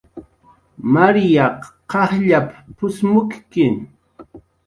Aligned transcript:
"Marya 0.93 1.43
qajll 1.93 2.33
p""usmukki" 2.77 3.67